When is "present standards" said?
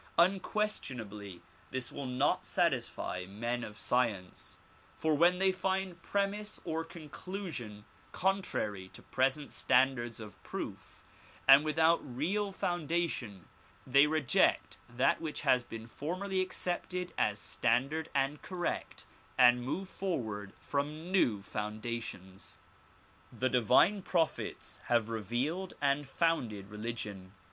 9.03-10.19